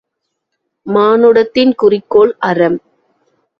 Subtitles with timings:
[0.85, 2.79] மானுடத்தின் குறிக்கோள் அறம்.